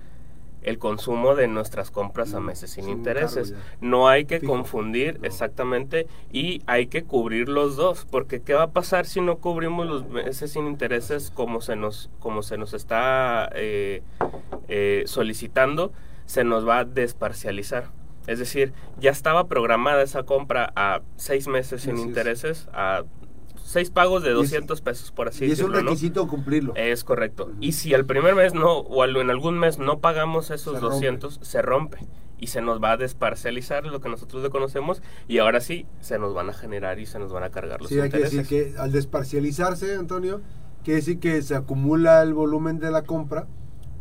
el 0.65 0.79
consumo 0.79 1.35
de 1.35 1.47
nuestras 1.47 1.91
compras 1.91 2.33
a 2.33 2.39
meses 2.39 2.71
sin 2.71 2.89
intereses. 2.89 3.53
No 3.81 4.09
hay 4.09 4.25
que 4.25 4.41
confundir 4.41 5.19
exactamente 5.21 6.07
y 6.31 6.63
hay 6.65 6.87
que 6.87 7.03
cubrir 7.03 7.49
los 7.49 7.75
dos, 7.75 8.05
porque 8.09 8.41
¿qué 8.41 8.55
va 8.55 8.63
a 8.63 8.71
pasar 8.71 9.05
si 9.05 9.21
no 9.21 9.37
cubrimos 9.37 9.85
los 9.87 10.09
meses 10.09 10.51
sin 10.51 10.65
intereses 10.65 11.31
como 11.31 11.61
se 11.61 11.75
nos, 11.75 12.09
como 12.19 12.41
se 12.41 12.57
nos 12.57 12.73
está 12.73 13.49
eh, 13.53 14.01
eh, 14.67 15.03
solicitando? 15.05 15.93
Se 16.25 16.43
nos 16.43 16.67
va 16.67 16.79
a 16.79 16.85
desparcializar. 16.85 17.91
Es 18.25 18.39
decir, 18.39 18.73
ya 18.97 19.11
estaba 19.11 19.47
programada 19.47 20.01
esa 20.01 20.23
compra 20.23 20.73
a 20.75 21.01
seis 21.15 21.47
meses 21.47 21.83
sin 21.83 21.99
intereses, 21.99 22.67
a 22.73 23.03
seis 23.65 23.89
pagos 23.89 24.23
de 24.23 24.31
200 24.31 24.79
pesos, 24.81 25.11
por 25.11 25.27
así 25.27 25.47
decirlo. 25.47 25.73
Y 25.73 25.77
es 25.77 25.81
un 25.81 25.87
requisito 25.87 26.27
cumplirlo. 26.27 26.73
Es 26.75 27.03
correcto. 27.03 27.51
Y 27.59 27.71
si 27.71 27.93
al 27.93 28.05
primer 28.05 28.35
mes 28.35 28.53
no, 28.53 28.77
o 28.77 29.03
en 29.03 29.29
algún 29.29 29.57
mes 29.57 29.79
no 29.79 29.99
pagamos 29.99 30.51
esos 30.51 30.79
200, 30.79 31.39
se 31.41 31.61
rompe. 31.61 31.97
Y 32.37 32.47
se 32.47 32.61
nos 32.61 32.83
va 32.83 32.91
a 32.91 32.97
desparcializar 32.97 33.85
lo 33.85 34.01
que 34.01 34.09
nosotros 34.09 34.43
le 34.43 34.49
conocemos 34.49 35.01
y 35.27 35.39
ahora 35.39 35.61
sí 35.61 35.87
se 36.01 36.19
nos 36.19 36.33
van 36.33 36.49
a 36.49 36.53
generar 36.53 36.99
y 36.99 37.05
se 37.05 37.17
nos 37.17 37.31
van 37.31 37.43
a 37.43 37.49
cargar 37.49 37.81
los 37.81 37.89
sí, 37.89 37.95
intereses. 37.95 38.29
Sí, 38.29 38.37
hay 38.37 38.43
que 38.45 38.55
decir 38.55 38.73
que 38.73 38.79
al 38.79 38.91
desparcializarse, 38.91 39.95
Antonio, 39.95 40.41
quiere 40.83 40.97
decir 40.97 41.19
que 41.19 41.41
se 41.41 41.55
acumula 41.55 42.21
el 42.21 42.33
volumen 42.33 42.77
de 42.77 42.91
la 42.91 43.03
compra 43.03 43.47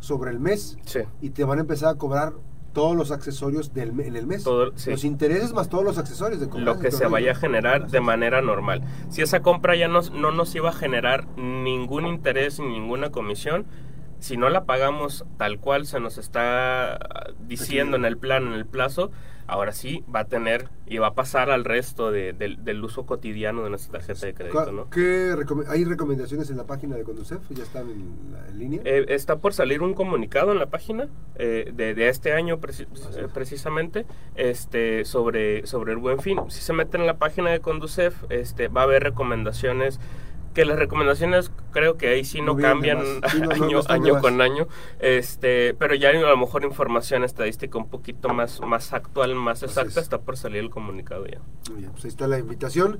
sobre 0.01 0.31
el 0.31 0.39
mes 0.39 0.77
sí. 0.85 0.99
y 1.21 1.29
te 1.29 1.45
van 1.45 1.59
a 1.59 1.61
empezar 1.61 1.89
a 1.89 1.97
cobrar 1.97 2.33
todos 2.75 2.95
los 2.95 3.09
accesorios 3.09 3.73
del, 3.73 3.99
en 4.01 4.15
el 4.15 4.27
mes. 4.27 4.45
Los 4.45 5.03
intereses 5.05 5.53
más 5.53 5.69
todos 5.69 5.83
los 5.83 5.97
accesorios 5.97 6.41
de 6.41 6.49
compra. 6.49 6.73
Lo 6.73 6.79
que 6.79 6.91
se 6.91 7.07
vaya 7.07 7.31
a 7.31 7.35
generar 7.35 7.89
de 7.89 8.01
manera 8.01 8.41
normal. 8.41 8.83
Si 9.09 9.23
esa 9.23 9.41
compra 9.41 9.75
ya 9.75 9.87
no, 9.87 10.01
no 10.01 10.31
nos 10.31 10.53
iba 10.53 10.69
a 10.69 10.73
generar 10.73 11.25
ningún 11.37 12.05
interés 12.05 12.59
ni 12.59 12.67
ninguna 12.67 13.11
comisión, 13.11 13.65
si 14.19 14.37
no 14.37 14.49
la 14.49 14.65
pagamos 14.65 15.25
tal 15.37 15.59
cual 15.59 15.87
se 15.87 15.99
nos 15.99 16.17
está 16.17 16.99
diciendo 17.47 17.95
en 17.95 18.03
el 18.03 18.17
plan, 18.17 18.45
en 18.45 18.53
el 18.53 18.65
plazo, 18.65 19.09
ahora 19.47 19.71
sí 19.71 20.03
va 20.13 20.21
a 20.21 20.25
tener 20.25 20.69
y 20.87 20.97
va 20.97 21.07
a 21.07 21.13
pasar 21.13 21.49
al 21.49 21.65
resto 21.65 22.11
de, 22.11 22.33
del 22.33 22.83
uso 22.83 23.05
cotidiano 23.05 23.63
de 23.63 23.69
nuestra 23.69 23.99
tarjeta 23.99 24.25
de 24.25 24.33
crédito. 24.33 24.71
¿no? 24.71 24.89
¿Qué 24.89 25.35
¿Hay 25.67 25.83
recomendaciones 25.83 26.49
en 26.49 26.57
la 26.57 26.65
página 26.65 26.95
de 26.95 27.03
Conducef? 27.03 27.41
¿Ya 27.49 27.63
están 27.63 27.89
en, 27.89 28.59
línea? 28.59 28.81
Eh, 28.85 29.05
está 29.09 29.37
por 29.37 29.53
salir 29.53 29.81
un 29.81 29.93
comunicado 29.93 30.51
en 30.51 30.59
la 30.59 30.67
página 30.67 31.07
eh, 31.35 31.71
de, 31.73 31.93
de, 31.93 32.09
este 32.09 32.33
año 32.33 32.59
eh, 32.59 33.27
precisamente 33.33 34.05
este, 34.35 35.05
sobre, 35.05 35.65
sobre 35.65 35.93
el 35.93 35.97
buen 35.97 36.19
fin. 36.19 36.39
Si 36.49 36.61
se 36.61 36.73
meten 36.73 37.01
en 37.01 37.07
la 37.07 37.17
página 37.17 37.49
de 37.49 37.59
Conducef, 37.59 38.23
este, 38.29 38.67
va 38.67 38.81
a 38.81 38.83
haber 38.85 39.03
recomendaciones 39.03 39.99
que 40.55 40.65
las 40.65 40.79
recomendaciones 40.79 41.51
creo 41.71 41.97
que 41.97 42.07
ahí 42.07 42.23
sí 42.23 42.41
no, 42.41 42.55
cambian 42.55 42.99
año, 43.51 43.81
año 43.87 44.21
con 44.21 44.41
año, 44.41 44.67
este, 44.99 45.75
pero 45.75 45.93
ya 45.93 46.09
hay 46.09 46.17
a 46.17 46.21
lo 46.21 46.37
mejor 46.37 46.63
información 46.63 47.23
estadística 47.23 47.77
un 47.77 47.89
poquito 47.89 48.29
más, 48.29 48.61
más 48.61 48.93
actual, 48.93 49.35
más 49.35 49.61
exacta, 49.61 49.99
está 49.99 50.21
por 50.21 50.37
salir 50.37 50.59
el 50.59 50.71
comunicado 50.71 51.27
ya. 51.27 51.41
Muy 51.69 51.81
bien, 51.81 51.91
pues 51.91 52.05
ahí 52.05 52.09
está 52.09 52.27
la 52.27 52.39
invitación. 52.39 52.99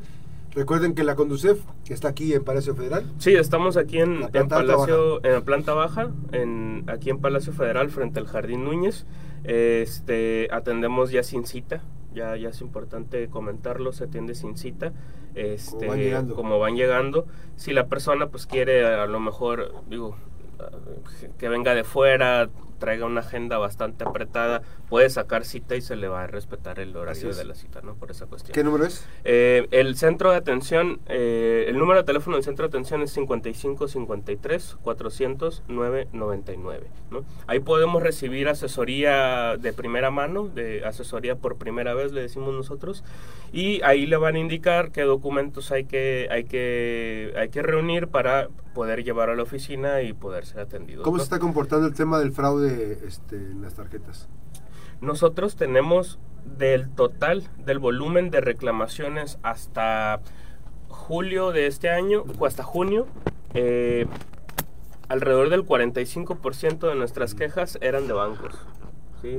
Recuerden 0.54 0.96
que 0.96 1.04
la 1.04 1.16
Conducef, 1.16 1.60
que 1.84 1.94
está 1.94 2.10
aquí 2.10 2.34
en 2.34 2.44
Palacio 2.44 2.76
Federal. 2.76 3.04
Sí, 3.18 3.34
estamos 3.36 3.76
aquí 3.76 4.00
en, 4.00 4.30
en 4.32 4.48
Palacio, 4.48 5.24
en 5.26 5.34
la 5.34 5.42
planta 5.42 5.74
baja, 5.74 6.12
en, 6.32 6.86
aquí 6.88 7.10
en 7.10 7.20
Palacio 7.20 7.52
Federal, 7.52 7.90
frente 7.90 8.20
al 8.20 8.28
Jardín 8.28 8.64
Núñez. 8.64 9.06
Este, 9.44 10.48
atendemos 10.52 11.12
ya 11.12 11.24
sin 11.24 11.46
cita, 11.46 11.84
ya, 12.16 12.36
ya 12.36 12.50
es 12.50 12.62
importante 12.62 13.28
comentarlo, 13.30 13.92
se 13.92 14.06
atiende 14.06 14.34
sin 14.34 14.58
cita, 14.58 14.94
este, 15.36 15.88
como 16.34 16.58
van 16.58 16.76
llegando. 16.76 17.28
Si 17.56 17.74
la 17.74 17.88
persona 17.88 18.28
pues 18.28 18.48
quiere 18.48 18.86
a 18.86 19.06
lo 19.06 19.20
mejor, 19.20 19.74
digo, 19.88 20.16
que 21.38 21.50
venga 21.50 21.76
de 21.76 21.84
fuera, 21.84 22.50
traiga 22.76 23.06
una 23.06 23.22
agenda 23.22 23.58
bastante 23.58 24.04
apretada, 24.04 24.62
puede 24.90 25.10
sacar 25.10 25.46
cita 25.46 25.76
y 25.76 25.82
se 25.82 25.96
le 25.96 26.08
va 26.08 26.24
a 26.24 26.28
respetar 26.28 26.80
el 26.80 26.96
horario 26.96 27.34
de 27.34 27.44
la 27.44 27.56
cita, 27.56 27.82
¿no? 27.82 27.96
Por 27.96 28.12
esa 28.12 28.26
cuestión. 28.26 28.54
¿Qué 28.54 28.64
número 28.64 28.86
es? 28.86 29.08
Eh, 29.24 29.68
el 29.72 29.96
centro 29.98 30.32
de 30.32 30.38
atención, 30.38 31.00
eh, 31.08 31.66
el 31.68 31.78
número 31.78 32.00
de 32.00 32.06
teléfono 32.06 32.36
del 32.36 32.44
centro 32.44 32.68
de 32.68 32.70
atención 32.70 33.02
es 33.02 33.12
55 33.12 33.88
53 33.88 34.78
400 34.82 35.64
999, 35.68 36.88
¿no? 37.12 37.26
Ahí 37.48 37.60
podemos 37.60 38.02
recibir 38.04 38.48
asesoría 38.48 39.58
de 39.58 39.74
primera 39.74 40.12
mano, 40.12 40.48
de 40.48 40.86
asesoría 40.86 41.36
por 41.36 41.58
primera 41.58 41.94
vez, 41.94 42.12
le 42.12 42.22
decimos 42.22 42.54
nosotros, 42.54 43.04
y 43.56 43.82
ahí 43.84 44.06
le 44.06 44.18
van 44.18 44.36
a 44.36 44.40
indicar 44.40 44.92
qué 44.92 45.04
documentos 45.04 45.72
hay 45.72 45.86
que, 45.86 46.28
hay 46.30 46.44
que, 46.44 47.34
hay 47.38 47.48
que 47.48 47.62
reunir 47.62 48.10
para 48.10 48.50
poder 48.74 49.06
llevar 49.06 49.30
a 49.30 49.36
la 49.36 49.44
oficina 49.44 50.02
y 50.02 50.12
poder 50.12 50.46
ser 50.46 50.60
atendido. 50.60 51.04
¿Cómo 51.04 51.20
se 51.20 51.24
está 51.24 51.40
comportando 51.40 51.88
el 51.88 51.94
tema 51.94 52.20
del 52.20 52.34
fraude 52.34 53.00
este, 53.08 53.38
en 53.38 53.62
las 53.62 53.76
tarjetas? 53.76 54.28
Nosotros 55.00 55.56
tenemos 55.56 56.20
del 56.58 56.90
total 56.90 57.48
del 57.66 57.80
volumen 57.80 58.30
de 58.30 58.42
reclamaciones 58.42 59.40
hasta 59.42 60.20
julio 60.90 61.54
de 61.54 61.68
este 61.68 61.90
año 61.90 62.26
o 62.38 62.46
hasta 62.46 62.64
junio, 62.64 63.08
eh, 63.54 64.06
alrededor 65.08 65.50
del 65.50 65.66
45% 65.66 66.90
de 66.90 66.96
nuestras 66.96 67.36
quejas 67.36 67.78
eran 67.80 68.06
de 68.08 68.14
bancos 68.14 68.54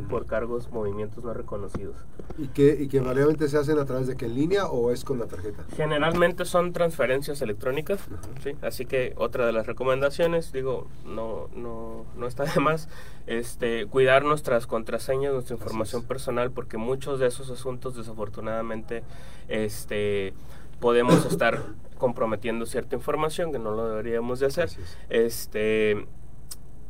por 0.09 0.27
cargos, 0.27 0.71
movimientos 0.71 1.25
no 1.25 1.33
reconocidos. 1.33 1.97
¿Y 2.39 2.49
que, 2.49 2.77
y 2.81 2.89
que 2.89 3.01
variablemente 3.01 3.49
se 3.49 3.59
hacen 3.59 3.79
a 3.79 3.85
través 3.85 4.07
de 4.07 4.17
que 4.17 4.27
en 4.27 4.35
línea 4.35 4.67
o 4.67 4.91
es 4.91 5.05
con 5.05 5.19
la 5.19 5.27
tarjeta? 5.27 5.65
Generalmente 5.77 6.45
son 6.45 6.73
transferencias 6.73 7.41
electrónicas, 7.43 8.01
¿sí? 8.43 8.53
así 8.63 8.87
que 8.87 9.15
otra 9.17 9.47
de 9.47 9.53
las 9.53 9.67
recomendaciones, 9.67 10.53
digo, 10.53 10.89
no, 11.05 11.49
no, 11.55 12.05
no 12.17 12.27
está 12.27 12.45
de 12.45 12.61
más, 12.61 12.89
este, 13.27 13.87
cuidar 13.87 14.25
nuestras 14.25 14.67
contraseñas, 14.67 15.33
nuestra 15.33 15.57
información 15.57 16.05
personal, 16.05 16.51
porque 16.51 16.77
muchos 16.77 17.19
de 17.19 17.27
esos 17.27 17.51
asuntos 17.51 17.97
desafortunadamente 17.97 19.03
este, 19.49 20.35
podemos 20.81 21.25
estar 21.27 21.63
comprometiendo 21.99 22.67
cierta 22.67 22.97
información 22.97 23.53
que 23.53 23.59
no 23.59 23.71
lo 23.71 23.89
deberíamos 23.89 24.41
de 24.41 24.47
hacer. 24.47 24.71
Este 25.09 26.07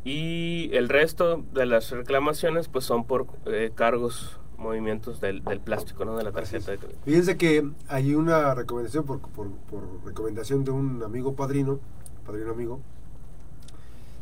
y 0.06 0.70
el 0.72 0.88
resto 0.88 1.44
de 1.52 1.66
las 1.66 1.90
reclamaciones 1.90 2.68
pues 2.68 2.84
son 2.84 3.04
por 3.04 3.26
eh, 3.46 3.72
cargos 3.74 4.38
movimientos 4.56 5.20
del, 5.20 5.42
del, 5.42 5.58
plástico, 5.58 6.04
¿no? 6.04 6.16
De 6.16 6.22
la 6.22 6.30
tarjeta 6.30 6.70
de 6.70 6.78
crédito. 6.78 7.00
Fíjense 7.04 7.36
que 7.36 7.68
hay 7.88 8.14
una 8.14 8.54
recomendación 8.54 9.04
por, 9.04 9.18
por, 9.20 9.50
por, 9.68 9.82
recomendación 10.04 10.64
de 10.64 10.70
un 10.70 11.02
amigo 11.02 11.34
padrino, 11.34 11.80
padrino 12.24 12.52
amigo. 12.52 12.80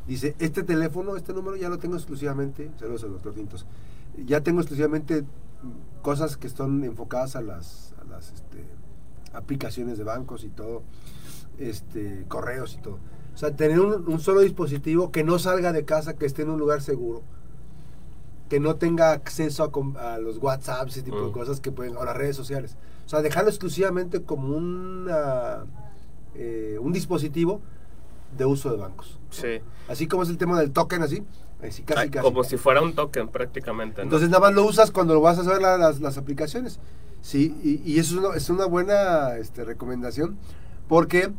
Dice, 0.06 0.34
este 0.38 0.62
teléfono, 0.62 1.16
este 1.18 1.34
número 1.34 1.54
ya 1.54 1.68
lo 1.68 1.78
tengo 1.78 1.96
exclusivamente, 1.96 2.70
saludos 2.80 3.04
al 3.04 3.12
doctor 3.12 3.34
Tintos, 3.34 3.66
ya 4.24 4.40
tengo 4.40 4.60
exclusivamente 4.60 5.24
cosas 6.00 6.38
que 6.38 6.46
están 6.46 6.82
enfocadas 6.82 7.36
a 7.36 7.42
las, 7.42 7.94
a 8.00 8.04
las 8.04 8.32
este, 8.32 8.64
aplicaciones 9.34 9.98
de 9.98 10.04
bancos 10.04 10.44
y 10.44 10.48
todo, 10.48 10.82
este, 11.58 12.24
correos 12.26 12.74
y 12.74 12.78
todo. 12.78 12.98
O 13.34 13.36
sea, 13.36 13.54
tener 13.54 13.80
un, 13.80 14.06
un 14.06 14.20
solo 14.20 14.40
dispositivo 14.40 15.10
que 15.10 15.24
no 15.24 15.38
salga 15.38 15.72
de 15.72 15.84
casa, 15.84 16.14
que 16.14 16.26
esté 16.26 16.42
en 16.42 16.50
un 16.50 16.58
lugar 16.58 16.82
seguro 16.82 17.22
que 18.48 18.60
no 18.60 18.76
tenga 18.76 19.12
acceso 19.12 19.70
a, 19.98 20.18
los 20.18 20.38
WhatsApp, 20.38 20.88
ese 20.88 21.02
tipo 21.02 21.20
de 21.20 21.28
mm. 21.28 21.32
cosas 21.32 21.60
que 21.60 21.72
pueden, 21.72 21.96
o 21.96 22.04
las 22.04 22.16
redes 22.16 22.36
sociales. 22.36 22.76
O 23.06 23.08
sea, 23.08 23.22
dejarlo 23.22 23.50
exclusivamente 23.50 24.22
como 24.22 24.56
una, 24.56 25.64
eh, 26.34 26.78
un 26.80 26.92
dispositivo 26.92 27.60
de 28.36 28.44
uso 28.44 28.70
de 28.70 28.76
bancos. 28.76 29.18
Sí. 29.30 29.60
Así 29.88 30.06
como 30.06 30.22
es 30.22 30.28
el 30.28 30.38
tema 30.38 30.60
del 30.60 30.72
token, 30.72 31.02
así. 31.02 31.22
así 31.62 31.82
casi, 31.82 32.10
casi. 32.10 32.24
Como 32.24 32.44
si 32.44 32.56
fuera 32.56 32.82
un 32.82 32.94
token 32.94 33.28
prácticamente. 33.28 34.02
Entonces 34.02 34.28
nada 34.28 34.40
más 34.40 34.54
lo 34.54 34.64
usas 34.64 34.90
cuando 34.90 35.14
lo 35.14 35.20
vas 35.20 35.38
a 35.38 35.40
hacer 35.40 35.60
las, 35.60 36.00
las, 36.00 36.18
aplicaciones. 36.18 36.78
Sí, 37.22 37.56
y, 37.62 37.80
y, 37.90 37.98
eso 37.98 38.14
es 38.14 38.24
una, 38.24 38.36
es 38.36 38.50
una 38.50 38.66
buena 38.66 39.36
este, 39.36 39.64
recomendación 39.64 40.36
porque 40.88 41.32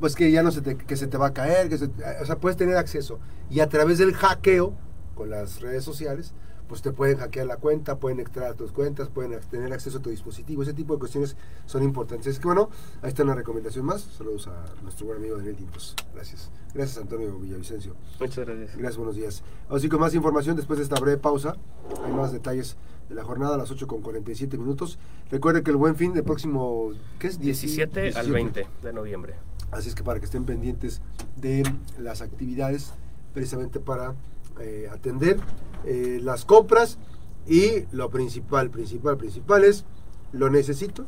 pues 0.00 0.14
que 0.14 0.30
ya 0.30 0.42
no 0.42 0.50
se 0.50 0.62
te, 0.62 0.76
que 0.76 0.96
se 0.96 1.06
te 1.06 1.16
va 1.16 1.28
a 1.28 1.32
caer, 1.32 1.68
que 1.68 1.76
o 1.76 2.26
sea, 2.26 2.38
puedes 2.38 2.56
tener 2.56 2.76
acceso. 2.76 3.18
Y 3.50 3.60
a 3.60 3.68
través 3.68 3.98
del 3.98 4.14
hackeo 4.14 4.74
con 5.14 5.30
las 5.30 5.60
redes 5.60 5.84
sociales, 5.84 6.34
pues 6.68 6.82
te 6.82 6.92
pueden 6.92 7.16
hackear 7.16 7.46
la 7.46 7.56
cuenta, 7.56 7.98
pueden 7.98 8.20
extraer 8.20 8.54
tus 8.54 8.72
cuentas, 8.72 9.08
pueden 9.08 9.40
tener 9.50 9.72
acceso 9.72 9.98
a 9.98 10.02
tu 10.02 10.10
dispositivo, 10.10 10.62
ese 10.62 10.74
tipo 10.74 10.92
de 10.92 11.00
cuestiones 11.00 11.36
son 11.66 11.82
importantes. 11.82 12.26
Es 12.26 12.38
que 12.38 12.46
bueno, 12.46 12.68
ahí 13.02 13.08
está 13.08 13.24
una 13.24 13.34
recomendación 13.34 13.86
más. 13.86 14.02
Saludos 14.02 14.48
a 14.48 14.64
nuestro 14.82 15.06
buen 15.06 15.18
amigo 15.18 15.36
Daniel 15.36 15.56
Tintos. 15.56 15.96
Gracias. 16.14 16.50
Gracias 16.74 16.98
Antonio 16.98 17.36
Villavicencio. 17.38 17.96
Muchas 18.20 18.46
gracias. 18.46 18.76
Gracias, 18.76 18.96
buenos 18.98 19.16
días. 19.16 19.42
Así 19.70 19.88
con 19.88 20.00
más 20.00 20.14
información 20.14 20.56
después 20.56 20.78
de 20.78 20.84
esta 20.84 21.00
breve 21.00 21.16
pausa. 21.16 21.56
Hay 22.04 22.12
más 22.12 22.32
detalles 22.32 22.76
de 23.08 23.14
la 23.14 23.24
jornada 23.24 23.54
a 23.54 23.58
las 23.58 23.70
8 23.70 23.86
con 23.86 24.02
47 24.02 24.58
minutos. 24.58 24.98
Recuerde 25.30 25.62
que 25.62 25.70
el 25.70 25.78
buen 25.78 25.96
fin 25.96 26.12
del 26.12 26.24
próximo, 26.24 26.90
¿qué 27.18 27.28
es? 27.28 27.40
17, 27.40 28.10
al 28.10 28.30
20 28.30 28.66
de 28.82 28.92
noviembre. 28.92 29.36
Así 29.70 29.88
es 29.88 29.94
que 29.94 30.02
para 30.02 30.18
que 30.18 30.26
estén 30.26 30.44
pendientes 30.44 31.02
de 31.36 31.62
las 31.98 32.22
actividades 32.22 32.92
precisamente 33.34 33.80
para 33.80 34.14
eh, 34.60 34.88
atender 34.90 35.38
eh, 35.84 36.18
las 36.22 36.44
compras 36.44 36.98
y 37.46 37.84
lo 37.92 38.10
principal, 38.10 38.70
principal, 38.70 39.16
principal 39.16 39.64
es 39.64 39.84
lo 40.32 40.50
necesito 40.50 41.04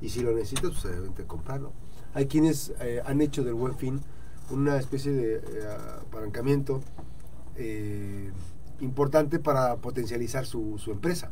y 0.00 0.10
si 0.10 0.20
lo 0.20 0.32
necesito, 0.32 0.70
pues 0.70 0.84
obviamente 0.84 1.24
comprarlo. 1.24 1.72
Hay 2.14 2.26
quienes 2.26 2.72
eh, 2.80 3.02
han 3.04 3.20
hecho 3.20 3.44
del 3.44 3.54
buen 3.54 3.74
fin 3.74 4.00
una 4.50 4.76
especie 4.78 5.12
de 5.12 5.68
apalancamiento 6.00 6.80
importante 8.80 9.38
para 9.38 9.76
potencializar 9.76 10.46
su 10.46 10.80
empresa. 10.88 11.30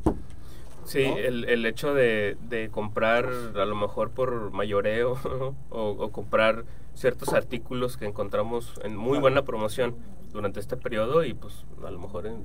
Sí, 0.84 1.02
el, 1.02 1.44
el, 1.44 1.66
hecho 1.66 1.92
de, 1.92 2.38
de, 2.48 2.70
comprar 2.70 3.26
a 3.26 3.64
lo 3.66 3.74
mejor 3.74 4.10
por 4.10 4.50
mayoreo 4.52 5.18
o, 5.70 5.88
o, 5.90 6.12
comprar 6.12 6.64
ciertos 6.94 7.34
artículos 7.34 7.96
que 7.96 8.06
encontramos 8.06 8.80
en 8.82 8.96
muy 8.96 9.18
buena 9.18 9.44
promoción 9.44 9.96
durante 10.32 10.60
este 10.60 10.76
periodo 10.76 11.24
y 11.24 11.34
pues 11.34 11.64
a 11.84 11.90
lo 11.90 11.98
mejor 11.98 12.26
en, 12.26 12.44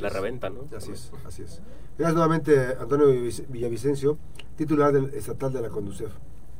la 0.00 0.08
reventa, 0.08 0.50
¿no? 0.50 0.68
Así 0.76 0.92
es, 0.92 1.12
así 1.24 1.42
es. 1.42 1.62
Gracias 1.96 2.14
nuevamente 2.14 2.76
Antonio 2.80 3.06
Villavicencio, 3.48 4.18
titular 4.56 4.92
del 4.92 5.14
estatal 5.14 5.52
de 5.52 5.62
la 5.62 5.68
Conducef. 5.68 6.12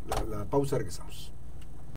La, 0.09 0.38
la 0.38 0.45
pausa, 0.45 0.78
regresamos. 0.78 1.33